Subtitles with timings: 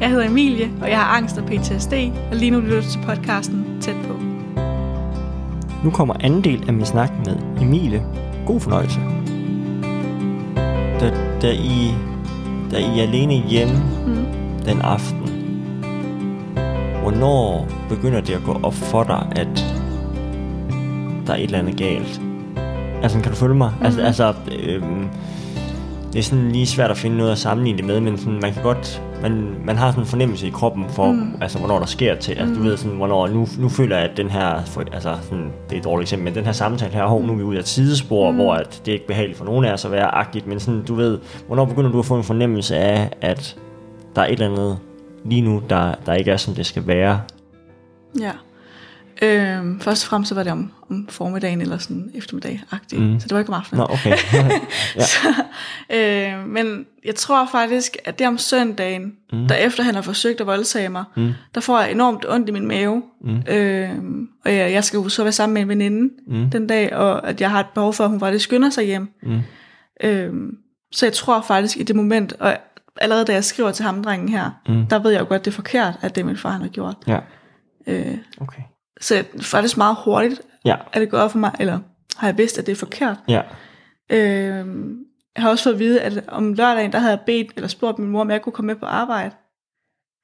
[0.00, 1.92] Jeg hedder Emilie, og jeg har angst og PTSD,
[2.30, 4.14] og lige nu lytter du til podcasten Tæt på.
[5.84, 8.02] Nu kommer anden del af min snak med Emilie.
[8.46, 9.00] God fornøjelse.
[11.00, 11.12] Da,
[11.42, 11.94] da, I,
[12.70, 13.74] da I er alene hjemme
[14.06, 14.24] Mm.
[14.64, 15.30] den aften,
[17.02, 19.48] hvornår begynder det at gå op for dig, at
[21.26, 22.20] der er et eller andet galt?
[23.02, 23.72] Altså, kan du følge mig?
[23.80, 23.84] Mm.
[23.86, 24.34] Altså, altså
[24.68, 25.08] øhm,
[26.12, 28.52] det er sådan lige svært at finde noget at sammenligne det med, men sådan, man
[28.52, 31.34] kan godt, man, man har sådan en fornemmelse i kroppen for, mm.
[31.40, 32.32] altså, hvornår der sker til.
[32.32, 32.54] Altså, mm.
[32.54, 35.74] du ved sådan, hvornår, nu, nu føler jeg, at den her, for, altså, sådan, det
[35.74, 37.60] er et dårligt eksempel, men den her samtale her, hov, nu er vi ude af
[37.60, 38.36] et sidespor, mm.
[38.36, 40.84] hvor at det er ikke behageligt for nogen af os at være agtigt, men sådan,
[40.84, 43.56] du ved, hvornår begynder du at få en fornemmelse af, at
[44.16, 44.78] der er et eller andet
[45.24, 47.20] lige nu, der, der ikke er, som det skal være?
[48.20, 48.32] Ja.
[49.22, 53.20] Øhm, først og fremmest så var det om, om formiddagen eller sådan eftermiddag-agtigt, Mm.
[53.20, 53.78] så det var ikke om aftenen.
[53.78, 54.10] Nå, okay.
[54.96, 55.00] Ja.
[55.00, 55.28] Så,
[55.90, 59.48] øh, men jeg tror faktisk, at det om søndagen, Mm.
[59.48, 61.32] der efter han har forsøgt at voldsage mig, Mm.
[61.54, 63.02] der får jeg enormt ondt i min mave.
[63.20, 63.42] Mm.
[63.48, 63.90] Øh,
[64.44, 66.50] og jeg, jeg skal jo så være sammen med en veninde Mm.
[66.50, 69.08] den dag, og at jeg har et behov for, at hun faktisk skynder sig hjem.
[69.22, 69.40] Mm.
[70.04, 70.32] Øh,
[70.92, 72.56] så jeg tror faktisk i det moment, og
[73.00, 74.86] allerede da jeg skriver til ham, drengen her, Mm.
[74.86, 76.68] der ved jeg jo godt, det er forkert, at det er min far, han har
[76.68, 76.94] gjort.
[77.06, 77.18] Ja,
[77.88, 78.62] Øh, okay.
[79.00, 81.78] Så faktisk meget hurtigt Ja, er det gået op for mig, eller
[82.16, 83.16] har jeg vidst, at det er forkert.
[83.28, 83.42] ja.
[84.10, 84.66] Øh,
[85.36, 87.98] jeg har også fået at vide, at om lørdagen, der havde jeg bedt, eller spurgt
[87.98, 89.30] min mor, om jeg kunne komme med på arbejde.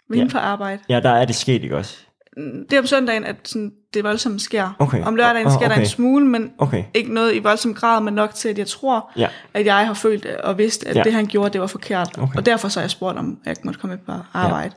[0.08, 0.20] Med Ja.
[0.22, 0.82] hende på arbejde.
[0.88, 1.96] Ja, der er det sket, ikke også?
[2.36, 4.76] Mm, Det er om søndagen, at sådan, det voldsomt sker.
[4.78, 5.04] Okay.
[5.04, 5.80] Om lørdagen sker der okay.
[5.80, 6.84] en smule, men Okay.
[6.94, 9.94] ikke noget i voldsom grad, men nok til, at jeg tror, Ja, at jeg har
[9.94, 11.02] følt og vidst, at Ja.
[11.02, 12.18] det han gjorde, det var forkert.
[12.18, 12.36] Okay.
[12.36, 14.74] Og derfor så har jeg spurgt, om jeg måtte komme med på arbejde.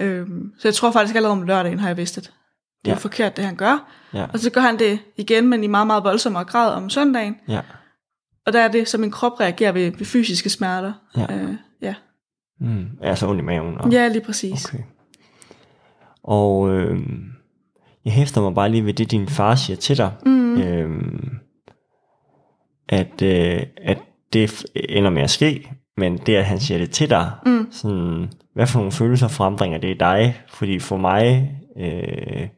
[0.00, 0.04] Ja.
[0.04, 2.30] Øhm, så jeg tror faktisk allerede om lørdagen har jeg vidst, at
[2.84, 2.98] det er Ja.
[2.98, 3.92] forkert, det han gør.
[4.14, 7.36] ja, Og så gør han det igen, men i meget, meget voldsommere grad om søndagen.
[7.48, 7.60] ja.
[8.46, 10.92] Og der er det, så min krop reagerer ved, ved fysiske smerter.
[11.16, 11.26] Ja.
[11.36, 11.94] Øh, ja.
[12.60, 12.86] Mm.
[13.02, 13.78] Er så ondt i maven?
[13.80, 13.90] Og...
[13.92, 14.64] ja, lige præcis.
[14.74, 14.82] Okay.
[16.24, 16.98] Og øh,
[18.04, 20.12] jeg hæfter mig bare lige ved det, din far siger til dig.
[20.26, 20.62] Mm.
[20.62, 20.90] Øh,
[22.88, 23.98] at, øh, at
[24.32, 27.68] det ender med at ske, men det, at han siger det til dig, Mm.
[27.70, 30.42] sådan, hvad for nogle følelser frembringer det i dig?
[30.48, 31.50] Fordi for mig,
[31.80, 32.48] øh,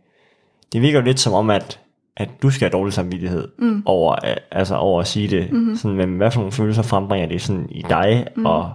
[0.72, 1.80] det virker jo lidt som om, at,
[2.16, 3.82] at du skal have dårlig samvittighed Mm.
[3.86, 4.14] over,
[4.50, 5.52] altså over at sige det.
[5.52, 5.76] Mhm.
[5.76, 8.46] Sådan, men hvad for nogle følelser frembringer det sådan i dig, Mm.
[8.46, 8.72] og,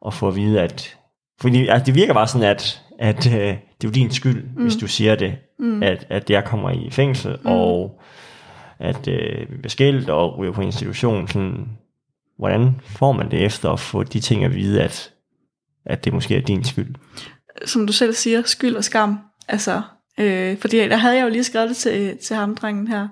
[0.00, 0.96] og få at vide, at...
[1.40, 4.62] Fordi altså, det virker bare sådan, at, at øh, det er jo din skyld, mm.
[4.62, 5.82] hvis du siger det, Mm.
[5.82, 7.50] at, at jeg kommer i fængsel, mm.
[7.50, 8.00] og
[8.78, 11.28] at øh, vi bliver skilt og ryger på institution.
[11.28, 11.68] Sådan,
[12.38, 15.12] hvordan får man det efter at få de ting at vide, at,
[15.86, 16.94] at det måske er din skyld?
[17.64, 19.18] Som du selv siger, skyld og skam.
[19.48, 19.82] Altså,
[20.20, 23.08] øh, fordi der havde jeg jo lige skrevet det til, til ham, drengen her.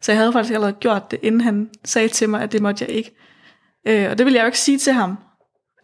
[0.00, 2.84] Så jeg havde faktisk allerede gjort det, inden han sagde til mig, at det måtte
[2.84, 3.10] jeg ikke.
[3.86, 5.18] Øh, og det ville jeg jo ikke sige til ham,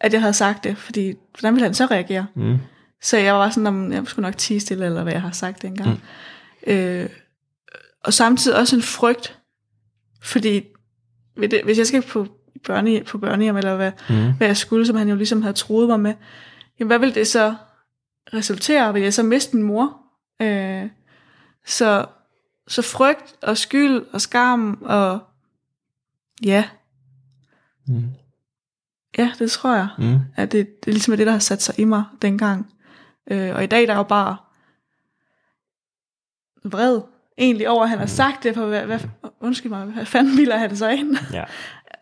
[0.01, 2.25] at jeg havde sagt det, fordi hvordan ville han så reagere?
[2.35, 2.57] Mm.
[3.01, 5.61] Så jeg var sådan, om jeg skulle nok tige stille, eller hvad jeg har sagt
[5.61, 5.89] dengang.
[6.67, 6.73] Mm.
[6.73, 7.09] Øh,
[8.03, 9.39] og samtidig også en frygt,
[10.23, 10.63] fordi
[11.63, 12.27] hvis jeg skal på,
[12.65, 14.33] børne, på børnehjem, eller hvad, Mm.
[14.37, 16.13] hvad jeg skulle, som han jo ligesom havde troet mig med,
[16.79, 17.55] jamen hvad vil det så
[18.33, 18.93] resultere?
[18.93, 19.97] Vil jeg så miste min mor?
[20.41, 20.89] Øh,
[21.65, 22.05] så,
[22.67, 25.19] så frygt og skyld og skam og
[26.43, 26.69] ja,
[27.89, 28.03] Mm.
[29.17, 29.87] ja, det tror jeg.
[29.97, 30.19] Mm.
[30.35, 32.73] at det, det er ligesom det, der har sat sig i mig dengang.
[33.31, 34.37] Øh, og i dag der er jo bare
[36.63, 37.01] vred
[37.37, 38.99] egentlig over, at han har sagt det, for hvad, hvad,
[39.39, 41.17] undskyld mig, hvad fanden bilder han så ind?
[41.33, 41.43] Ja.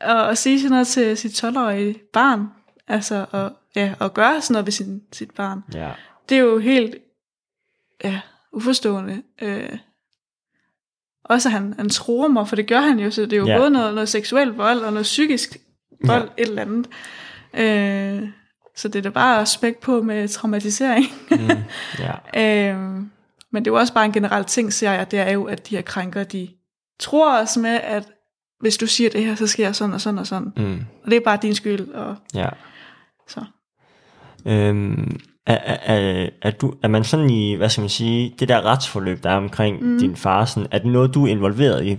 [0.13, 2.47] og at sige sådan noget til sit 12-årige barn,
[2.87, 5.91] altså, og, ja, og gøre sådan noget ved sin, sit barn, ja.
[6.29, 6.95] det er jo helt,
[8.11, 8.19] ja,
[8.53, 9.21] uforstående.
[9.41, 9.77] Øh,
[11.23, 13.57] også han, han tror mig, for det gør han jo, så det er jo Ja.
[13.57, 15.57] både noget, noget seksuel vold og noget psykisk
[16.05, 16.43] vold, Ja.
[16.43, 16.87] et eller andet.
[17.53, 18.29] Øh,
[18.75, 21.05] så det er da bare at spække på med traumatisering.
[21.31, 21.49] Mm.
[21.99, 22.13] ja.
[22.73, 22.79] øh,
[23.51, 25.69] men det er jo også bare en generel ting, ser jeg, det er jo, at
[25.69, 26.49] de her krænker, de
[26.99, 28.07] tror os med, at
[28.59, 30.53] hvis du siger det her, så sker sådan og sådan og sådan.
[30.57, 30.79] Mm.
[31.03, 31.87] Og det er bare din skyld.
[31.89, 32.49] Og ja.
[33.27, 33.45] så.
[34.45, 38.65] Øhm, er, er, er, du, er man sådan i, hvad skal man sige, det der
[38.65, 39.99] retsforløb, der er omkring mm.
[39.99, 41.97] din far, sådan, er det noget, du er involveret i?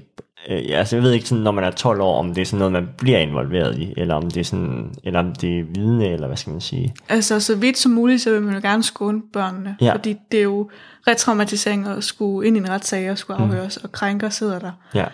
[0.51, 2.47] Øh, ja, altså jeg ved ikke, sådan, når man er 12 år, om det er
[2.47, 5.65] sådan noget, man bliver involveret i, eller om det er, sådan, eller om det er
[5.75, 6.95] vidne, eller hvad skal man sige?
[7.09, 9.77] Altså, så vidt som muligt, så vil man jo gerne skåne børnene.
[9.81, 9.95] Ja.
[9.95, 10.71] Fordi det er jo
[11.07, 13.85] retraumatisering at skulle ind i en retssag og skulle afhøres, mm.
[13.85, 14.73] og krænker sidder der.
[14.95, 15.05] Ja,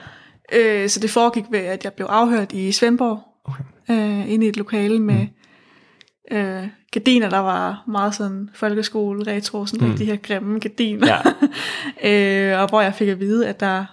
[0.53, 3.63] Øh, så det foregik ved, at jeg blev afhørt i Svendborg, okay.
[3.91, 5.27] øh, inde i et lokale med
[6.31, 6.37] mm.
[6.37, 9.97] øh, gardiner, der var meget sådan folkeskole, retro, sådan mm.
[9.97, 11.07] de her grimme gardiner.
[11.07, 11.21] Ja.
[12.55, 13.85] øh, og hvor jeg fik at vide, at der,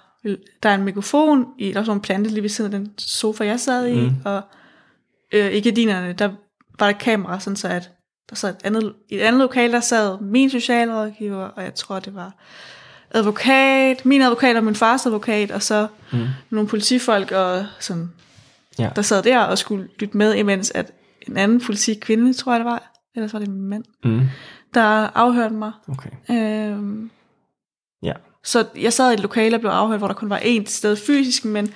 [0.63, 2.91] der er en mikrofon, i, der var sådan en plante lige ved siden af den
[2.97, 4.11] sofa, jeg sad i, Mm.
[4.25, 4.41] og
[5.31, 6.29] øh, i gardinerne, der
[6.79, 7.89] var der kamera, sådan så at
[8.29, 11.99] der sad et andet, i et andet lokal, der sad min socialrådgiver, og jeg tror,
[11.99, 12.31] det var
[13.11, 16.19] advokat, min advokat og min fars advokat, og så mm.
[16.49, 18.11] nogle politifolk, og sådan,
[18.79, 18.89] Ja.
[18.95, 20.91] der sad der og skulle lytte med, imens at
[21.27, 24.21] en anden politikvinde, tror jeg det var, ellers var det min mand, Mm.
[24.73, 24.81] der
[25.17, 25.71] afhørte mig.
[25.87, 26.09] Okay.
[26.31, 27.11] Øhm,
[28.03, 28.13] Ja.
[28.43, 30.67] så jeg sad i et lokale og blev afhørt, hvor der kun var én til
[30.67, 31.73] stede fysisk, men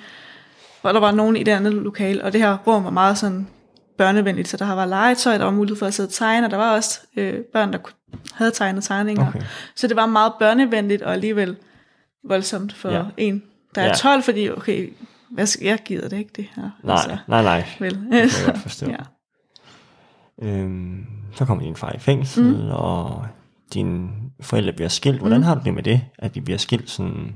[0.80, 3.48] hvor der var nogen i det andet lokale, og det her rum var meget sådan
[3.98, 6.56] børnevenligt, så der var legetøj, der var mulighed for at sidde og tegne, og der
[6.56, 7.94] var også øh, børn, der kunne-
[8.32, 9.28] havde tegnet tegninger.
[9.28, 9.42] Okay.
[9.76, 11.56] Så det var meget børnevenligt, og alligevel
[12.28, 13.02] voldsomt for Ja.
[13.16, 13.42] en,
[13.74, 13.92] der er Ja.
[13.94, 14.92] 12, fordi okay,
[15.30, 16.70] hvad skal, jeg gider det ikke, det her.
[16.84, 17.64] Nej, nej, nej.
[17.80, 17.94] vel.
[17.94, 18.86] kan jeg godt forstå.
[18.90, 18.96] ja.
[20.42, 22.68] Øhm, så kommer din far i fængsel, mm.
[22.70, 23.26] og
[23.74, 24.08] dine
[24.40, 25.20] forældre bliver skilt.
[25.20, 25.44] Hvordan Mm.
[25.44, 27.34] har du det med det, at de bliver skilt sådan...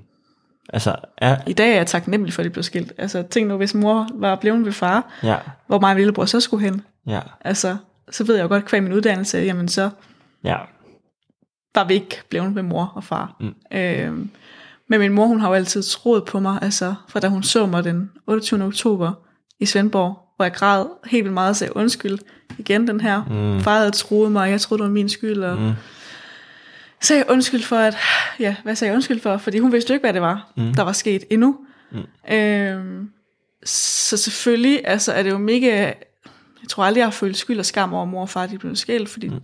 [0.72, 1.36] Altså, er...
[1.46, 2.92] I dag er jeg taknemmelig for, at de blev skilt.
[2.98, 5.36] Altså, tænk nu, hvis mor var blevet ved far, Ja,
[5.66, 6.82] hvor mig og lillebror så skulle hen.
[7.06, 7.76] ja, Altså,
[8.10, 9.90] så ved jeg jo godt, hver min uddannelse, jamen så
[10.44, 10.56] ja.
[11.74, 13.36] var vi ikke blevet med mor og far.
[13.40, 13.54] Mm.
[13.78, 14.30] Øhm,
[14.88, 17.66] men min mor, hun har jo altid troet på mig, altså fra da hun så
[17.66, 18.64] mig den 28.
[18.64, 19.12] oktober
[19.60, 22.18] i Svendborg, hvor jeg græd helt vildt meget og sagde undskyld
[22.58, 23.24] igen den her.
[23.24, 23.60] Mm.
[23.60, 25.42] Far havde troet mig, jeg troede, det var min skyld.
[25.42, 25.72] Og Mm.
[27.00, 27.96] sagde undskyld for, at,
[28.40, 29.36] ja, hvad sagde jeg undskyld for?
[29.36, 30.74] Fordi hun vidste jo ikke, hvad det var, mm.
[30.74, 31.56] der var sket endnu.
[31.92, 32.34] Mm.
[32.34, 33.10] Øhm,
[33.64, 35.76] så selvfølgelig, altså er det jo mega,
[36.62, 38.76] jeg tror aldrig, jeg har følt skyld og skam over, mor og far de blev
[38.76, 39.40] skilt, fordi mm.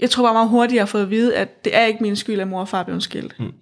[0.00, 2.16] jeg tror bare meget hurtigt, jeg har fået at vide, at det er ikke min
[2.16, 3.40] skyld, at mor og far blev skilt.
[3.40, 3.52] Mm.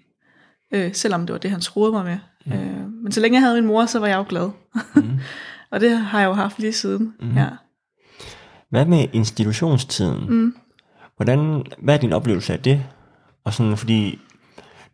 [0.74, 2.18] Øh, selvom det var det, han troede mig med.
[2.46, 2.52] Mm.
[2.52, 4.50] Øh, men så længe jeg havde min mor, så var jeg jo glad.
[4.94, 5.02] Mm.
[5.72, 7.14] og det har jeg jo haft lige siden.
[7.20, 7.36] Mm.
[7.36, 7.46] Ja.
[8.70, 10.26] Hvad med institutionstiden?
[10.28, 10.54] Mm.
[11.16, 12.82] Hvordan, hvad er din oplevelse af det?
[13.44, 14.18] Og sådan, fordi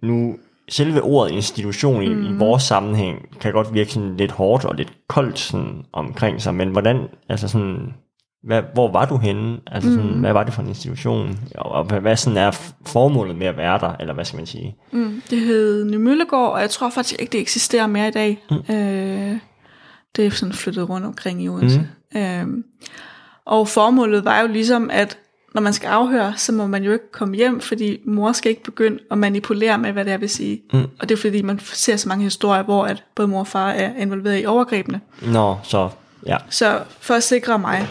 [0.03, 0.37] nu,
[0.69, 2.25] selve ordet institution i, mm.
[2.25, 6.55] i vores sammenhæng, kan godt virke sådan lidt hårdt og lidt koldt sådan, omkring sig,
[6.55, 7.95] men hvordan, altså sådan,
[8.43, 9.59] hvad, hvor var du henne?
[9.67, 10.21] Altså sådan, mm.
[10.21, 11.39] hvad var det for en institution?
[11.55, 14.47] Og, og hvad, hvad sådan er formålet med at være der, eller hvad skal man
[14.47, 14.77] sige?
[14.93, 18.45] Mm, det hed Ny Møllegård, og jeg tror faktisk ikke, det eksisterer mere i dag.
[18.51, 18.75] Mm.
[18.75, 19.39] Øh,
[20.17, 21.89] det er sådan flyttet rundt omkring i Odense.
[22.15, 22.21] Mm.
[22.21, 22.65] Øh,
[23.45, 25.19] og formålet var jo ligesom, at
[25.55, 28.63] når man skal afhøre, så må man jo ikke komme hjem, fordi mor skal ikke
[28.63, 30.63] begynde at manipulere med, hvad det er, vil sige.
[30.73, 30.83] Mm.
[31.01, 33.71] Og det er fordi, man ser så mange historier, hvor at både mor og far
[33.71, 35.01] er involveret i overgrebene.
[35.23, 35.91] Nå, så
[36.27, 36.37] ja.
[36.51, 37.89] Så for at sikre mig,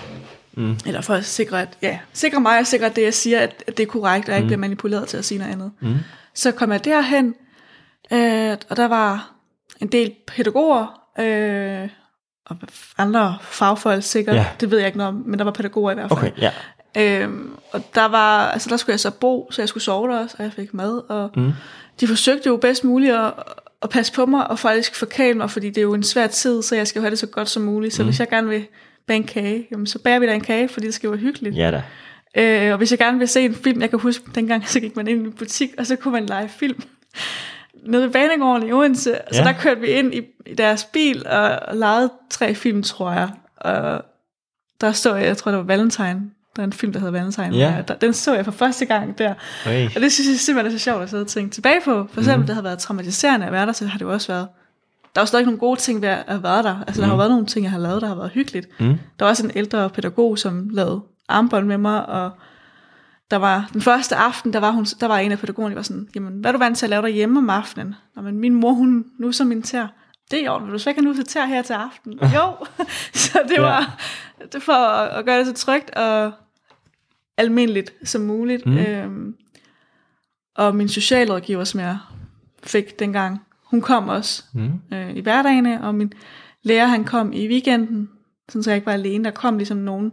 [0.54, 0.78] mm.
[0.86, 3.64] eller for at sikre, at, ja, sikre mig og sikre, at det, jeg siger, at,
[3.68, 4.48] at det er korrekt, og jeg ikke mm.
[4.48, 5.72] bliver manipuleret til at sige noget andet.
[5.80, 5.96] Mm.
[6.34, 7.36] Så kom jeg derhen,
[8.12, 9.32] øh, og der var
[9.82, 11.90] en del pædagoger, øh,
[12.50, 12.58] og
[12.98, 14.46] andre fagfolk sikkert, Ja.
[14.60, 16.20] det ved jeg ikke noget om, men der var pædagoger i hvert fald.
[16.20, 16.52] Okay, ja.
[17.24, 20.20] Øhm, og der var, altså der skulle jeg så bo, så jeg skulle sove der
[20.20, 21.52] også, og jeg fik mad, og mm.
[22.00, 23.34] de forsøgte jo bedst muligt at,
[23.82, 26.62] at passe på mig, og faktisk forkæle mig, fordi det er jo en svær tid,
[26.62, 28.10] så jeg skal jo have det så godt som muligt, så mm.
[28.10, 28.66] hvis jeg gerne vil
[29.08, 31.22] bage en kage, jamen så bager vi da en kage, fordi det skal jo være
[31.22, 31.56] hyggeligt.
[31.56, 31.84] Ja da.
[32.38, 34.96] Øh, og hvis jeg gerne vil se en film, jeg kan huske, dengang så gik
[34.96, 36.82] man ind i en butik, og så kunne man lege film
[37.88, 39.12] nede ved Banegården i Odense.
[39.12, 39.38] Ja.
[39.38, 43.12] Så der kørte vi ind i, i deres bil og, og legede tre film, tror
[43.12, 43.30] jeg.
[43.58, 44.02] Og
[44.82, 46.22] der så jeg, jeg tror det var Valentine.
[46.56, 47.58] Der er en film, der hedder Valentine.
[47.58, 47.84] Ja.
[47.88, 49.34] Der, den så jeg for første gang der.
[49.66, 49.90] Okay.
[49.96, 52.08] Og det synes jeg simpelthen er så sjovt at sidde og tænke tilbage på.
[52.12, 52.46] For selvom mm.
[52.46, 54.48] det har været traumatiserende at være der, så har det jo også været...
[55.16, 56.84] Der er jo stadig nogle gode ting ved at have været der.
[56.88, 58.80] Altså, der har jo været nogle ting, jeg har lavet, der har været hyggeligt.
[58.80, 58.86] Mm.
[59.20, 62.32] Der var også en ældre pædagog, som lavede armbånd med mig, og
[63.32, 65.84] der var den første aften, der var, hun, der var en af pædagogerne, der var
[65.84, 67.96] sådan, jamen, hvad er du vant til at lave derhjemme om aftenen?
[68.16, 69.88] Nå, men min mor, hun nu som min tær.
[70.32, 72.14] Det er i orden, vil du så ikke have nu til tær her til aften?
[72.36, 72.66] jo,
[73.14, 74.02] så det var
[74.54, 76.32] det for at, at gøre det så trygt og
[77.38, 78.66] almindeligt som muligt.
[78.66, 78.78] Mm.
[78.78, 79.36] Øhm,
[80.56, 81.98] og min socialrådgiver, som jeg
[82.64, 84.72] fik dengang, hun kom også Mm.
[84.94, 86.14] øh, i hverdagene, og min
[86.64, 88.10] lærer, han kom i weekenden,
[88.50, 89.24] sådan så jeg ikke var alene.
[89.24, 90.12] Der kom ligesom nogen,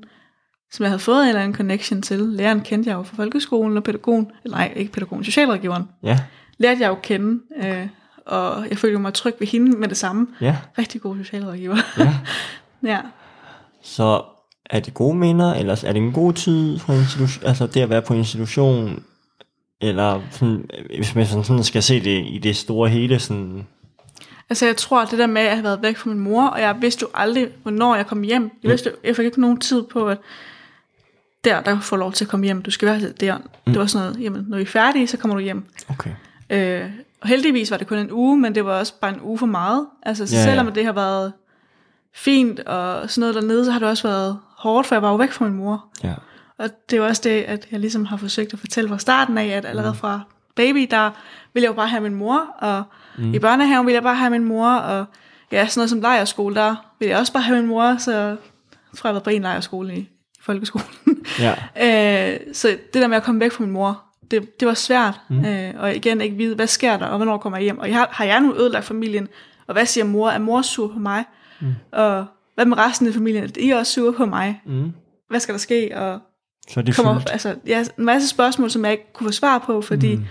[0.72, 2.18] som jeg havde fået en eller anden connection til.
[2.20, 6.18] Læreren kendte jeg jo fra folkeskolen, og pædagogen, eller nej, ikke pædagogen, socialrådgiveren, Ja,
[6.58, 7.86] lærte jeg jo kende, øh,
[8.26, 10.26] og jeg følte mig tryg ved hende med det samme.
[10.40, 11.76] ja, Rigtig god socialrådgiver.
[11.98, 12.14] ja.
[12.92, 13.00] ja.
[13.82, 14.22] Så
[14.70, 16.92] er det gode minder, eller er det en god tid på
[17.46, 19.02] altså det at være på institution,
[19.80, 23.66] eller sådan, hvis man sådan, sådan skal se det i det store hele, sådan,
[24.50, 26.46] Altså jeg tror, at det der med, at jeg har været væk fra min mor,
[26.46, 28.50] og jeg vidste jo aldrig, hvornår jeg kom hjem.
[28.62, 30.18] Jeg, vidste, jo- jeg fik ikke nogen tid på, at
[31.44, 32.62] der, der får lov til at komme hjem.
[32.62, 33.36] Du skal være der.
[33.38, 33.72] Mm.
[33.72, 35.64] Det var sådan noget, jamen, når vi er færdige, så kommer du hjem.
[35.90, 36.10] okay,
[36.50, 39.38] Øh, og heldigvis var det kun en uge, men det var også bare en uge
[39.38, 39.86] for meget.
[40.02, 40.46] Altså så Ja, ja.
[40.46, 41.32] selvom det har været
[42.14, 45.16] fint og sådan noget dernede, så har det også været hårdt, for jeg var jo
[45.16, 45.84] væk fra min mor.
[46.04, 46.14] ja,
[46.58, 49.46] Og det er også det, at jeg ligesom har forsøgt at fortælle fra starten af,
[49.46, 50.20] at allerede fra
[50.54, 51.10] baby, der
[51.54, 52.82] ville jeg jo bare have min mor, og
[53.18, 53.34] mm.
[53.34, 55.04] i børnehaven ville jeg bare have min mor, og
[55.52, 58.36] ja, sådan noget som lejerskole, der ville jeg også bare have min mor, så jeg
[58.96, 60.08] tror jeg, har været på en lejerskole i
[60.44, 60.86] folkeskolen.
[61.38, 61.54] Ja.
[62.32, 65.20] øh, så det der med at komme væk fra min mor, det, det var svært.
[65.30, 65.44] Mm.
[65.44, 67.78] Øh, og igen ikke vide, hvad sker der, og hvornår kommer jeg hjem.
[67.78, 69.28] Og jeg har, har jeg nu ødelagt familien?
[69.66, 70.30] Og hvad siger mor?
[70.30, 71.24] Er mor sur på mig?
[71.60, 71.74] Mm.
[71.92, 73.44] Og hvad med resten af familien?
[73.44, 74.62] Er I også sur på mig?
[74.66, 74.92] Mm.
[75.30, 75.90] Hvad skal der ske?
[75.96, 76.20] Og
[76.68, 77.32] Så er det kommer, fyldt.
[77.32, 80.24] altså, ja, en masse spørgsmål, som jeg ikke kunne få svar på, fordi mm.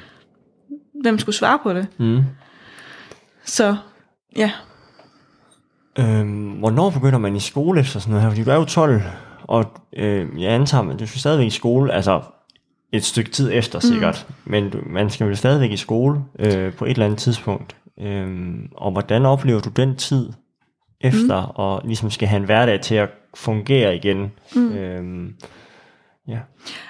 [1.01, 1.88] hvem skulle svare på det?
[2.00, 2.24] Mm.
[3.46, 3.75] Så
[4.36, 4.51] ja,
[6.00, 8.29] Øhm, hvornår begynder man i skole efter sådan noget her?
[8.29, 9.01] Fordi du er jo 12,
[9.43, 9.65] og
[9.97, 12.21] øh, jeg antager, at du skal stadigvæk i skole, altså
[12.91, 14.51] et stykke tid efter sikkert, mm.
[14.51, 17.75] men du, man skal vel stadigvæk i skole øh, på et eller andet tidspunkt.
[18.01, 20.29] Øhm, og hvordan oplever du den tid
[21.01, 21.51] efter, mm.
[21.55, 24.31] og ligesom skal have en hverdag til at fungere igen?
[24.55, 24.73] Mm.
[24.73, 25.33] Øhm,
[26.27, 26.39] ja.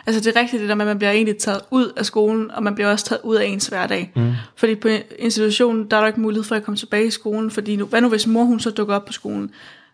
[0.06, 2.52] Altså det er rigtigt det der med, at man bliver egentlig taget ud af skolen,
[2.52, 4.12] og man bliver også taget ud af ens hverdag.
[4.16, 4.32] Mm.
[4.56, 4.88] Fordi på
[5.20, 8.02] institutionen, der er der ikke mulighed for at komme tilbage i skolen, fordi nu, hvad
[8.02, 9.52] nu hvis mor hun så dukker op på skolen?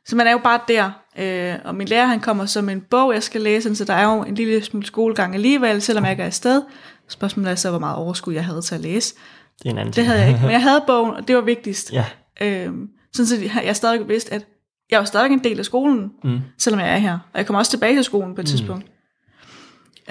[0.10, 3.14] Så man er jo bare der, øh, og min lærer han kommer som en bog,
[3.14, 6.24] jeg skal læse, så der er jo en lille smule skolegang alligevel, selvom jeg ikke
[6.24, 6.62] er afsted.
[7.08, 9.16] Spørgsmålet er så, hvor meget overskud jeg havde til at læse.
[9.60, 10.08] Det er en anden Det ting.
[10.08, 11.94] havde jeg ikke, men jeg havde bogen, og det var vigtigst.
[11.94, 12.06] Ja.
[12.42, 14.46] Øhm, sådan så jeg stadig vidste, at
[14.92, 16.40] jeg var stadig en del af skolen, mm.
[16.58, 17.14] selvom jeg er her.
[17.14, 18.50] Og jeg kommer også tilbage til skolen på et mm.
[18.50, 18.86] tidspunkt.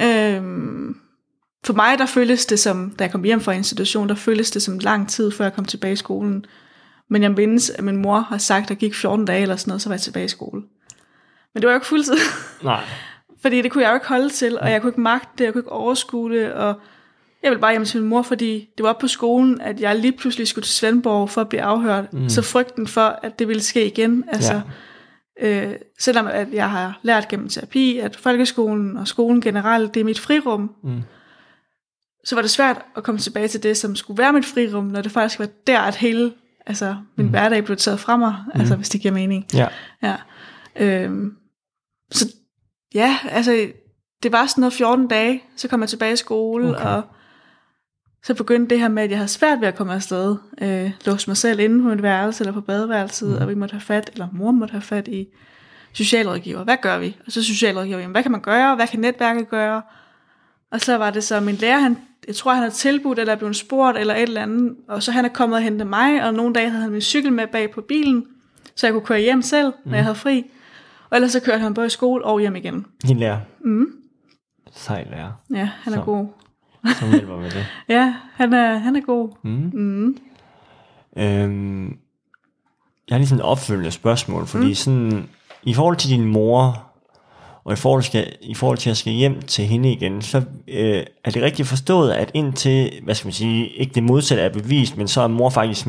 [0.02, 0.96] Øhm,
[1.64, 4.62] for mig, der føltes det som, da jeg kom hjem fra institution, der føltes det
[4.62, 6.44] som lang tid, før jeg kom tilbage i skolen.
[7.10, 9.70] Men jeg mindes, at min mor har sagt, at der gik 14 dage eller sådan
[9.70, 10.62] noget, så var jeg tilbage i skole.
[11.54, 12.16] Men det var jo ikke fuldtid,
[12.62, 12.84] Nej.
[13.42, 15.52] fordi det kunne jeg jo ikke holde til, og jeg kunne ikke magte det, jeg
[15.52, 16.74] kunne ikke overskue det, og
[17.42, 20.12] jeg ville bare hjem til min mor, fordi det var på skolen, at jeg lige
[20.12, 22.12] pludselig skulle til Svendborg for at blive afhørt.
[22.12, 22.28] Mm.
[22.28, 24.52] Så frygten for, at det ville ske igen, altså...
[24.54, 24.60] Ja.
[25.40, 30.04] Øh, selvom at jeg har lært gennem terapi, at folkeskolen og skolen generelt, det er
[30.04, 31.02] mit frirum, Mm.
[32.24, 35.02] så var det svært at komme tilbage til det, som skulle være mit frirum, når
[35.02, 36.32] det faktisk var der, at hele
[36.68, 37.30] altså, min mm.
[37.30, 38.60] hverdag blev taget fra mig, mm.
[38.60, 39.46] altså hvis det giver mening.
[39.54, 39.68] Ja.
[40.02, 40.16] Ja.
[40.76, 41.32] Øhm,
[42.10, 42.32] så
[42.94, 43.68] ja, altså,
[44.22, 46.80] det var sådan noget 14 dage, så kom jeg tilbage i skole, Okay.
[46.80, 46.88] okay.
[46.88, 47.02] og
[48.24, 50.36] så begyndte det her med, at jeg havde svært ved at komme afsted.
[50.62, 53.36] Øh, låse mig selv inde på mit værelse eller på badeværelset, mm.
[53.36, 55.26] og vi måtte have fat, eller mor måtte have fat i
[55.92, 56.64] socialrådgiver.
[56.64, 57.16] Hvad gør vi?
[57.26, 58.74] Og så socialrådgiver, jamen, hvad kan man gøre?
[58.76, 59.82] Hvad kan netværket gøre?
[60.72, 61.96] Og så var det så, min lærer, han,
[62.26, 64.76] jeg tror, han havde tilbudt, eller er blevet spurgt, eller et eller andet.
[64.88, 67.32] Og så han er kommet og hentet mig, og nogle dage havde han min cykel
[67.32, 68.26] med bag på bilen,
[68.76, 70.44] så jeg kunne køre hjem selv, når jeg havde fri.
[71.10, 72.86] Og ellers så kørte han både i skole og hjem igen.
[73.02, 73.38] Din lærer.
[73.60, 73.86] Mm.
[74.72, 76.02] Sej lærer, Ja, han er Så.
[76.04, 76.26] god.
[76.98, 77.66] som hjælper med det.
[77.88, 79.28] Ja, han er, han er god.
[79.42, 79.70] Mm.
[79.74, 80.16] Mm.
[81.16, 81.86] Øhm,
[83.08, 84.74] jeg har lige sådan et opfølgende spørgsmål, fordi mm.
[84.74, 85.28] sådan,
[85.62, 86.87] i forhold til din mor,
[87.68, 91.04] og i forhold, skal, i forhold til at skal hjem til hende igen, så øh,
[91.24, 94.96] er det rigtigt forstået, at indtil, hvad skal man sige, ikke det modsatte er bevist,
[94.96, 95.86] men så er mor faktisk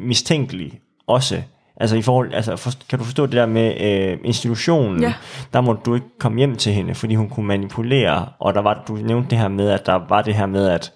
[0.00, 1.42] mistænkelig også.
[1.76, 5.02] Altså i forhold, altså for, kan du forstå det der med øh, institutionen?
[5.02, 5.14] Ja.
[5.52, 8.84] Der må du ikke komme hjem til hende, fordi hun kunne manipulere, og der var,
[8.88, 10.92] du nævnte det her med, at der var det her med, at,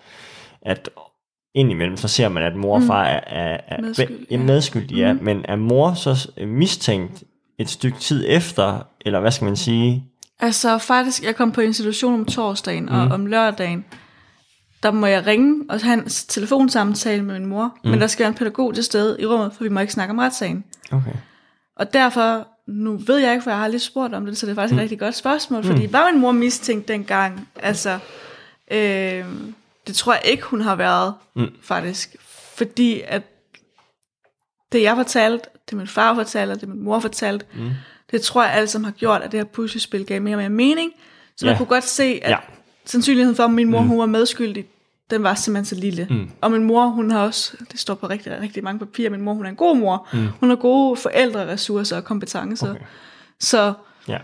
[0.63, 0.89] at
[1.55, 4.37] indimellem, så ser man, at mor og far er, er, er Medskyldig, ja.
[4.37, 4.43] ja.
[4.43, 5.13] medskyldige, ja.
[5.13, 7.25] men er mor så mistænkt
[7.59, 10.10] et stykke tid efter, eller hvad skal man sige?
[10.41, 13.85] Altså faktisk, jeg kom på institution om torsdagen, og om lørdagen,
[14.83, 17.91] der må jeg ringe og have en telefonsamtale med min mor, mm.
[17.91, 20.13] men der skal være en pædagog til stede i rummet, for vi må ikke snakke
[20.13, 20.65] om retssagen.
[20.93, 21.13] Okay.
[21.77, 24.51] Og derfor, nu ved jeg ikke, for jeg har lidt spurgt om det, så det
[24.51, 24.79] er faktisk mm.
[24.79, 27.49] et rigtig godt spørgsmål, fordi var min mor mistænkt dengang?
[27.57, 27.99] Altså,
[28.71, 29.25] øh,
[29.87, 31.49] det tror jeg ikke, hun har været, mm.
[31.63, 32.17] faktisk.
[32.57, 33.23] Fordi at
[34.73, 37.71] det jeg fortalte, det min far fortalte, det min mor fortalte, mm.
[38.11, 40.51] Det tror jeg alle sammen har gjort, at det her puslespil gav mere og mere
[40.51, 40.93] mening.
[41.37, 41.51] Så Ja.
[41.51, 42.29] man kunne godt se, at Ja.
[42.31, 42.37] ja.
[42.85, 43.89] sandsynligheden for, at min mor mm.
[43.89, 44.65] hun var medskyldig,
[45.11, 46.07] den var simpelthen så lille.
[46.11, 46.31] Mm.
[46.41, 49.35] Og min mor, hun har også, det står på rigtig, rigtig mange papirer, min mor,
[49.35, 50.09] hun er en god mor.
[50.13, 50.27] Mm.
[50.41, 52.71] Hun har gode forældreressourcer og kompetencer.
[52.71, 52.81] Okay.
[53.41, 53.73] Så
[54.09, 54.19] Ja.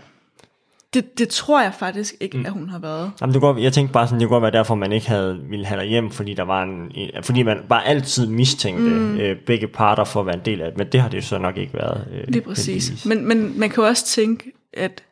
[0.93, 2.45] Det, det tror jeg faktisk ikke, mm.
[2.45, 3.11] at hun har været.
[3.21, 5.39] Jamen, det godt- jeg tænkte bare sådan, det kunne godt være derfor, man ikke havde
[5.49, 6.91] ville have dig hjem, fordi der var en,
[7.23, 9.17] fordi man bare altid mistænkte mm.
[9.17, 11.21] øh, begge parter for at være en del af det, men det har det jo
[11.21, 12.07] så nok ikke været.
[12.11, 12.87] Øh, Lige præcis.
[12.87, 13.05] heldigvis.
[13.05, 15.03] Men, men man kan jo også tænke, at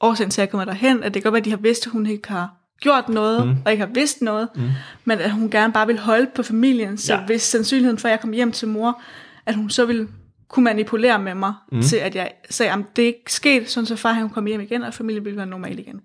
[0.00, 1.86] årsagen til, at jeg kommer derhen, at det kan godt være, at de har vidst,
[1.86, 3.54] at hun ikke har gjort noget, mm.
[3.64, 4.62] og ikke har vidst noget, mm.
[5.04, 7.20] men at hun gerne bare vil holde på familien, så Ja.
[7.26, 9.00] hvis sandsynligheden for, at jeg kom hjem til mor,
[9.46, 10.08] at hun så vil
[10.48, 11.82] kunne manipulere med mig, mm.
[11.82, 14.60] til at jeg sagde, at det er ikke sket, sådan så far han kom hjem
[14.60, 16.00] igen, og familien ville være normal igen.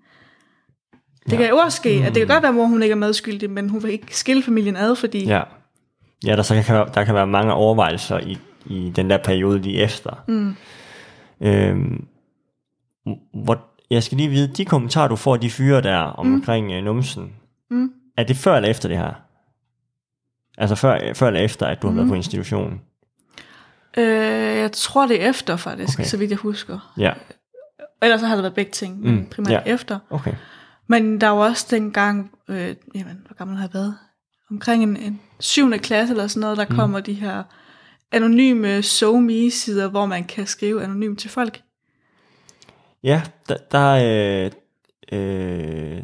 [1.24, 1.36] Det ja.
[1.36, 3.50] kan jo også ske, at det kan godt være, at mor hun ikke er medskyldig,
[3.50, 5.42] men hun vil ikke skille familien ad, fordi Ja,
[6.24, 9.78] ja der, så kan, der kan være mange overvejelser i, i den der periode lige
[9.82, 10.24] efter.
[10.28, 10.54] Mm.
[11.40, 12.06] Øhm,
[13.34, 16.84] hvor, jeg skal lige vide, de kommentarer, du får, de fyre der omkring mm.
[16.84, 17.32] numsen,
[17.70, 17.92] Mm.
[18.16, 19.12] er det før eller efter det her?
[20.58, 22.80] Altså før, før eller efter, at du har været på institutionen?
[23.96, 26.08] Øh, jeg tror det er efter faktisk, Okay.
[26.08, 26.92] så vidt jeg husker.
[26.98, 27.12] Ja.
[28.02, 29.72] Ellers så har det været begge ting, men Mm, primært ja.
[29.74, 29.98] efter.
[30.10, 30.32] Okay.
[30.86, 33.94] Men der var også dengang, øh, jamen, hvor gammel har jeg været?
[34.50, 36.76] Omkring en, en syvende klasse eller sådan noget, der mm.
[36.76, 37.42] kommer de her
[38.12, 41.60] anonyme SoMe-sider, hvor man kan skrive anonymt til folk.
[43.02, 44.50] Ja, der, der øh,
[45.12, 46.02] øh,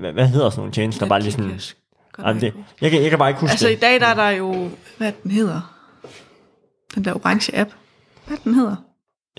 [0.00, 1.06] hvad, hvad hedder sådan nogle tjenester?
[1.06, 2.64] Bare lige sådan, det, huske.
[2.80, 3.80] jeg, kan, jeg kan bare ikke huske Altså i det.
[3.82, 5.75] dag der er der jo, hvad den hedder?
[6.96, 7.70] Den der orange app.
[8.26, 8.76] Hvad den hedder?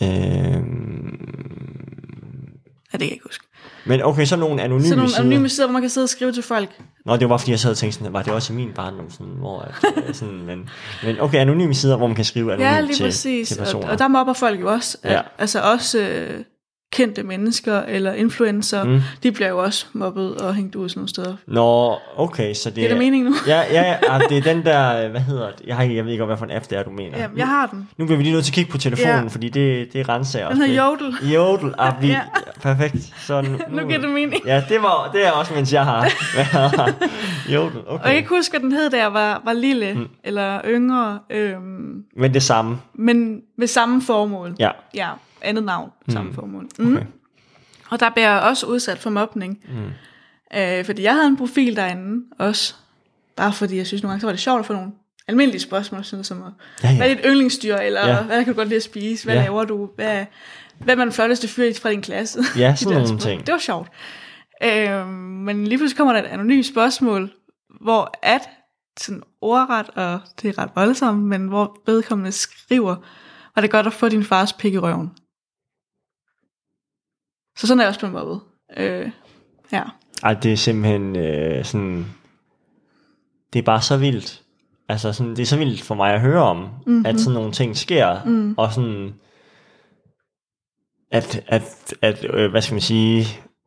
[0.02, 0.08] Øh,
[2.94, 3.46] Ja, det kan jeg ikke huske.
[3.86, 5.22] men okay, så nogle anonyme Så nogle sider.
[5.22, 6.70] anonyme sider, hvor man kan sidde og skrive til folk.
[7.06, 8.70] Nå, det var bare fordi, jeg sad og tænkte sådan, var det også i min
[8.76, 9.76] barndom, sådan, hvor at,
[10.08, 10.70] øh, sådan, men,
[11.04, 13.48] men okay, anonyme sider, hvor man kan skrive anonymt Ja, lige til, præcis.
[13.48, 13.88] til og, personer.
[13.90, 14.98] og der mobber folk jo også.
[15.04, 15.22] At, Ja.
[15.38, 16.44] Altså også øh,
[16.98, 19.00] kendte mennesker eller influencer, mm.
[19.24, 21.36] de bliver jo også mobbet og hængt ud sådan nogle steder.
[21.48, 23.36] Nå, okay, så det, Det er det meningen nu?
[23.48, 25.66] Ja, ja, ja, ah, det er den der, hvad hedder det?
[25.68, 27.18] Jeg, har, ikke- jeg ved ikke, hvad for en app det er, du mener.
[27.18, 27.90] Ja, jeg har den.
[27.98, 29.28] Nu bliver vi lige nødt til at kigge på telefonen, Ja.
[29.28, 30.84] fordi det, det renser jeg Den hedder.
[30.86, 31.30] Jodel.
[31.34, 32.22] Jodel, ah, vi, Ja.
[32.62, 32.98] perfekt.
[33.18, 33.50] Så nu,
[33.82, 34.42] Nu giver det mening.
[34.46, 36.96] Ja, det, var, det er også, mens jeg har været.
[37.54, 37.88] Jodel, okay.
[37.88, 40.08] Og jeg kan ikke huske, hvad den hed, da jeg var, var lille mm.
[40.24, 41.20] eller yngre.
[41.30, 44.56] Øhm, Men det samme, men med samme formål.
[44.60, 44.70] ja.
[44.96, 45.10] Ja,
[45.42, 46.68] andet navn, samme formål.
[46.80, 46.96] Mm.
[46.96, 47.06] Okay.
[47.90, 49.60] Og der bliver jeg også udsat for mobning.
[49.70, 50.58] Mm.
[50.60, 52.76] Øh, fordi jeg havde en profil derinde også.
[53.36, 54.92] Bare fordi jeg synes nogle gange, så var det sjovt at få nogle
[55.28, 56.38] almindelige spørgsmål, sådan som,
[56.84, 56.98] Ja, ja.
[56.98, 58.22] hvad er dit yndlingsdyr, eller Ja.
[58.24, 59.42] hvad kan du godt lide at spise, hvad Ja.
[59.42, 60.26] laver du, hvad,
[60.80, 62.40] hvad er man flotteste fyr fra din klasse?
[62.58, 63.46] Ja, De sådan der nogle ting.
[63.48, 63.88] Det var sjovt.
[64.64, 67.32] Øh, men lige pludselig kommer der et anonymt spørgsmål,
[67.82, 68.42] hvor at,
[69.00, 72.96] sådan ordret, og det er ret voldsomt, men hvor vedkommende skriver,
[73.56, 75.12] var det godt at få din fars pik i røven.
[77.58, 78.40] Så sådan er jeg også blevet mobbet.
[78.78, 79.12] Øh,
[79.72, 79.84] ja.
[80.24, 82.06] Ej, det er simpelthen øh, sådan...
[83.54, 84.44] Det er bare så vildt.
[84.90, 87.06] Altså, sådan, det er så vildt for mig at høre om, mm-hmm.
[87.06, 88.54] at sådan nogle ting sker, mm.
[88.58, 89.14] og sådan...
[91.12, 93.26] At, at, at øh, hvad skal man sige,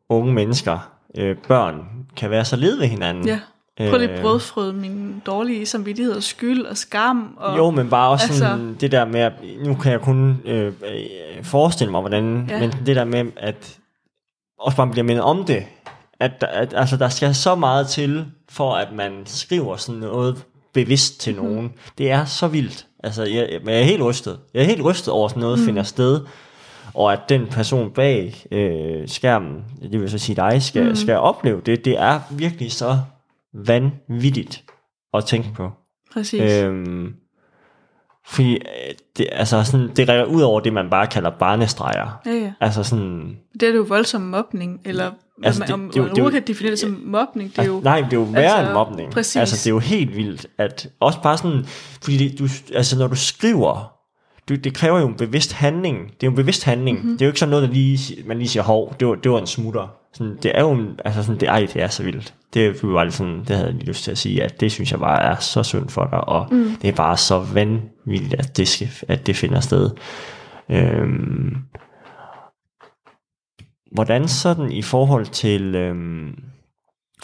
[0.08, 3.26] unge mennesker, øh, børn, kan være så led ved hinanden.
[3.26, 3.40] ja.
[3.78, 7.36] Prøv lige Øh, at brødfrøde min dårlige samvittighed og skyld og skam.
[7.36, 9.32] Og, Jo, men bare også Altså- sådan, det der med, at,
[9.64, 10.74] nu kan jeg kun øh, øh,
[11.44, 12.60] forestille mig, hvordan, Ja.
[12.60, 13.78] men det der med, at
[14.58, 15.64] også bare bliver mindet om det,
[16.20, 21.20] at, at altså, der skal så meget til, for at man skriver sådan noget bevidst
[21.20, 21.42] til mm.
[21.44, 21.72] nogen.
[21.98, 22.86] Det er så vildt.
[23.04, 24.38] Altså, jeg, jeg er helt rystet.
[24.54, 25.64] Jeg er helt rystet over, at sådan noget mm.
[25.64, 26.20] finder sted,
[26.94, 30.94] og at den person bag øh, skærmen, det vil så sige dig, skal, mm.
[30.94, 31.84] skal opleve det.
[31.84, 32.98] Det er virkelig så
[33.54, 34.64] vanvittigt
[35.14, 35.70] at tænke på.
[36.12, 36.40] Præcis.
[36.62, 37.14] Øhm,
[38.26, 38.60] fordi øh,
[39.16, 42.20] det, altså sådan, det rækker ud over det, man bare kalder barnestreger.
[42.26, 42.52] ja, ja.
[42.60, 43.36] Altså sådan...
[43.60, 45.10] Det er jo voldsom mobning, eller
[45.44, 47.50] Altså, altså, det- jo- om det jo- man kan definere det som mobning.
[47.50, 49.12] Det er jo, Altså, nej, det er jo værre altså, end mobning.
[49.12, 49.36] præcis.
[49.36, 51.64] Altså, det er jo helt vildt, at også bare sådan,
[52.02, 53.92] fordi det, du, altså, når du skriver,
[54.48, 56.06] du, det kræver jo en bevidst handling.
[56.06, 56.96] Det er jo en bevidst handling.
[56.98, 57.04] Mhm.
[57.06, 57.18] Mm-hmm.
[57.18, 59.30] Det er jo ikke sådan noget, der lige, man lige siger, hov, det var, det
[59.32, 59.94] var en smutter.
[60.14, 62.34] Sådan, det er jo altså sådan, det, ej, det er så vildt.
[62.54, 64.90] Det, var bare sådan, det havde jeg lige lyst til at sige, at det synes
[64.90, 66.76] jeg bare er så synd for dig, og mm.
[66.82, 69.90] det er bare så vanvittigt, at det, skal, at det finder sted.
[70.68, 71.56] Øhm,
[73.92, 76.34] hvordan sådan i forhold til, øhm,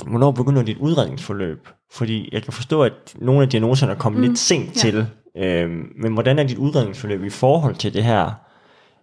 [0.06, 1.68] hvornår begynder dit udredningsforløb?
[1.92, 4.80] Fordi jeg kan forstå, at nogle af diagnoserne er kommet mm, lidt sent ja.
[4.80, 8.30] til, øhm, men hvordan er dit udredningsforløb i forhold til det her?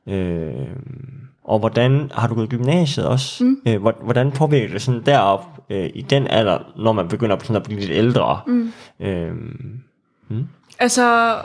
[0.08, 3.44] Øhm, og hvordan har du gået i gymnasiet også?
[3.44, 3.58] Mm.
[3.68, 7.56] Øh, hvor- hvordan påvirker det sådan derop øh, i den alder, når man begynder sådan
[7.56, 8.42] at blive lidt ældre?
[8.48, 8.74] Mm.
[9.00, 9.80] Øhm,
[10.80, 11.38] Altså,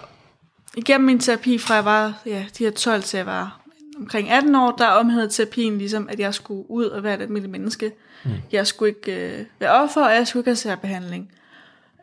[0.76, 3.60] igennem min terapi fra jeg var ja, de her 12 til jeg var
[4.00, 7.52] omkring 18 år, der omhedede terapien ligesom, at jeg skulle ud og være et almindeligt
[7.52, 7.92] menneske.
[8.24, 8.30] Mm.
[8.52, 11.30] Jeg skulle ikke øh, være offer, og jeg skulle ikke have særbehandling.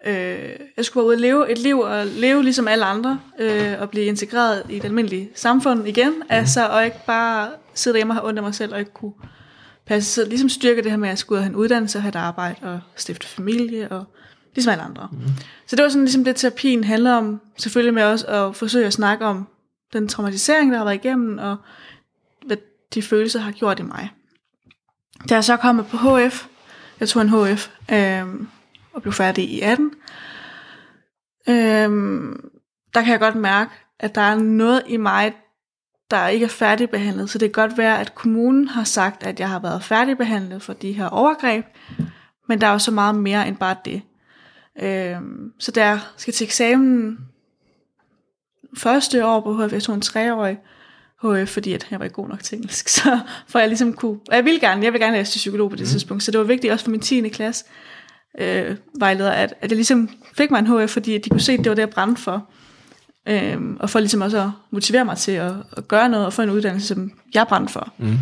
[0.06, 3.74] Øh, jeg skulle bare ud og leve et liv, og leve ligesom alle andre, øh,
[3.80, 6.22] og blive integreret i et almindeligt samfund igen, mm.
[6.30, 9.14] altså, og ikke bare sidde derhjemme og have ondt af mig selv, og ikke kunne
[9.86, 10.28] passe sig.
[10.28, 12.10] Ligesom styrke det her med, at jeg skulle ud og have en uddannelse, og have
[12.10, 14.06] et arbejde, og stifte familie, og
[14.56, 15.10] ligesom alle andre.
[15.12, 15.20] Mm.
[15.68, 17.42] Så det var sådan ligesom det, terapien handler om.
[17.58, 19.48] Selvfølgelig med også at forsøge at snakke om
[19.94, 21.58] den traumatisering, der har været igennem, og
[22.46, 22.58] hvad
[22.94, 24.10] de følelser har gjort i mig.
[25.30, 26.46] Da jeg så kom på HF,
[27.00, 28.48] jeg tog en HF, øhm,
[28.96, 29.92] og blev færdig i 18,
[31.50, 32.50] øhm,
[32.94, 35.34] der kan jeg godt mærke, at der er noget i mig,
[36.12, 37.30] der ikke er færdigbehandlet.
[37.30, 40.74] Så det kan godt være, at kommunen har sagt, at jeg har været færdigbehandlet for
[40.74, 41.66] de her overgreb,
[42.48, 44.02] men der er jo så meget mere end bare det.
[44.82, 47.20] Øhm, så da jeg skal til eksamen
[48.78, 50.58] første år på HF, jeg tog en treårig
[51.24, 54.20] HF, fordi at jeg var ikke god nok til engelsk, så for jeg ligesom kunne,
[54.30, 55.90] og jeg ville gerne, jeg vil gerne læse til psykolog på det mm.
[55.90, 57.30] tidspunkt, så det var vigtigt også for min 10.
[57.30, 57.66] klasse
[58.40, 61.60] øh, vejleder, at, at jeg ligesom fik mig en HF, fordi de kunne se, at
[61.60, 62.50] det var det, jeg brændte for.
[63.28, 66.42] Øhm, og for ligesom også at motivere mig til at, at gøre noget og få
[66.42, 67.94] en uddannelse, som jeg brændte for.
[67.98, 68.18] Mm.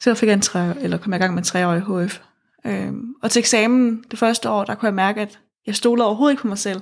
[0.00, 2.18] Så fik jeg en tre, eller kom jeg i gang med en treårig HF.
[2.66, 6.32] Øhm, og til eksamen det første år, der kunne jeg mærke, at jeg stolede overhovedet
[6.32, 6.80] ikke på mig selv.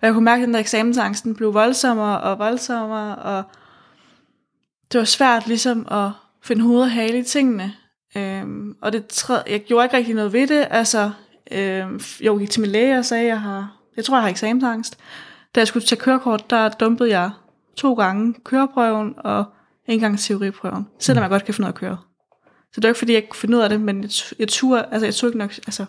[0.00, 3.42] Og jeg kunne mærke, at den der eksamensangsten blev voldsommere og voldsommere, og
[4.92, 6.10] det var svært ligesom at
[6.42, 7.74] finde hoved og hale i tingene.
[8.16, 10.66] Øhm, og det tredje, jeg gjorde ikke rigtig noget ved det.
[10.70, 11.10] Altså,
[11.52, 14.30] øhm, jeg gik til min læge og sagde, at jeg har, jeg tror, jeg har
[14.30, 14.98] eksamensangst.
[15.54, 17.30] Da jeg skulle tage kørekort, der dumpede jeg
[17.76, 19.44] to gange køreprøven og
[19.86, 21.98] en gang teoriprøven, selvom jeg godt kan finde ud af at køre.
[22.72, 24.48] Så det var ikke, fordi jeg ikke kunne finde ud af det, men jeg, jeg
[24.48, 25.84] turde, altså jeg tog ikke nok, altså,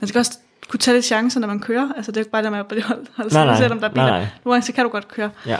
[0.00, 1.92] man skal også kunne tage lidt chancer, når man kører.
[1.96, 3.56] Altså det er ikke bare det med at holde, holde Nej, nej.
[3.56, 4.06] selvom der er biler.
[4.06, 4.28] Nej, nej.
[4.44, 5.30] Nogle gange så kan du godt køre.
[5.46, 5.58] Ja.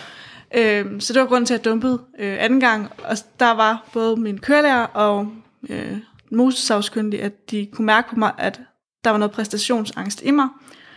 [0.54, 2.90] Øhm, så det var grunden til, at jeg dumpede øh, anden gang.
[3.04, 5.28] Og der var både min kørelærer og
[5.68, 5.96] øh,
[6.30, 8.60] motorsavskyndige, at de kunne mærke på mig, at
[9.04, 10.48] der var noget præstationsangst i mig.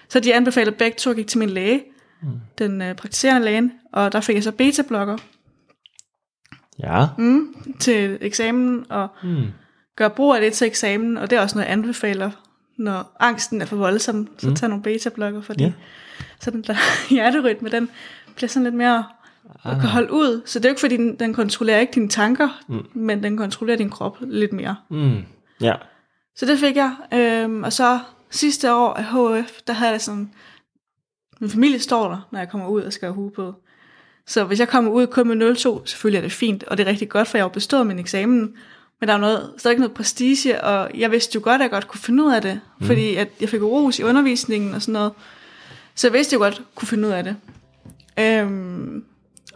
[0.09, 1.83] Så de anbefalede begge to, at jeg gik til min læge,
[2.21, 2.29] mm.
[2.57, 5.17] den øh, praktiserende lægen, og der fik jeg så beta-blokker
[6.83, 7.05] Ja.
[7.17, 9.43] mm, til eksamen, og Mm.
[9.95, 12.31] gør brug af det til eksamen, og det er også noget, jeg anbefaler,
[12.77, 14.55] når angsten er for voldsom, så mm.
[14.55, 15.73] tag nogle beta-blokker, fordi yeah.
[16.39, 16.75] så den der
[17.13, 17.89] hjerterytme, den
[18.35, 19.03] bliver sådan lidt mere
[19.65, 20.41] at kan holde ud.
[20.45, 22.85] Så det er jo ikke, fordi den, den kontrollerer ikke dine tanker, mm.
[22.93, 24.75] men den kontrollerer din krop lidt mere.
[24.89, 25.17] Mm.
[25.61, 25.73] Ja.
[26.35, 26.95] Så det fik jeg.
[27.13, 30.31] Øhm, og så sidste år af HF, der havde jeg sådan,
[31.39, 33.55] min familie står der, når jeg kommer ud og skal have hue på.
[34.27, 36.89] Så hvis jeg kommer ud kun med 02, selvfølgelig er det fint, og det er
[36.89, 38.53] rigtig godt, for jeg har bestået min eksamen.
[38.99, 41.87] Men der er noget, stadig noget prestige, og jeg vidste jo godt, at jeg godt
[41.87, 42.87] kunne finde ud af det, mm.
[42.87, 45.11] fordi at jeg fik ros i undervisningen og sådan noget.
[45.95, 47.35] Så jeg vidste jo godt, at kunne finde ud af det.
[48.19, 49.03] Øhm,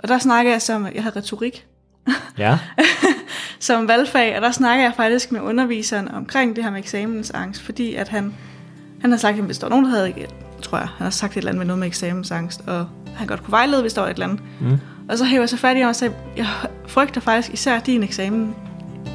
[0.04, 1.66] og der snakker jeg som, jeg havde retorik,
[2.38, 2.60] Ja.
[3.66, 7.96] som valgfag, og der snakker jeg faktisk med underviseren omkring det her med eksamensangst, fordi
[7.96, 8.34] at han,
[9.02, 10.14] han har sagt, at hvis der var nogen, der havde,
[10.62, 13.44] tror jeg, han har sagt et eller andet med noget med eksamensangst, og han godt
[13.44, 14.40] kunne vejlede, hvis der var et eller andet.
[14.62, 14.78] Mm.
[15.10, 16.48] Og så hæver jeg så fat i ham og sagde, jeg
[16.88, 18.56] frygter faktisk især din eksamen.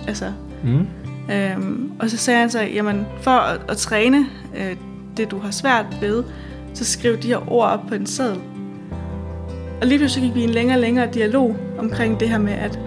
[0.09, 0.33] Altså,
[0.65, 0.87] Mm.
[1.33, 4.77] øhm, og så sagde han så, jamen for at, at træne øh,
[5.17, 6.25] det, du har svært ved,
[6.75, 8.41] så skriv de her ord op på en seddel.
[9.81, 12.79] Og lige pludselig gik vi en længere og længere dialog omkring det her med, at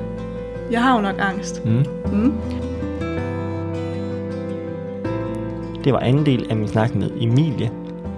[0.72, 1.66] jeg har jo nok angst.
[1.66, 1.86] Mm.
[2.12, 2.34] Mm.
[5.84, 7.72] Det var anden del af min snak med Emilie.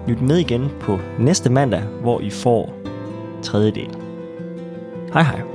[0.08, 2.74] Lyt med igen på næste mandag, hvor I får
[3.42, 3.90] tredje del.
[5.14, 5.55] Hej hej.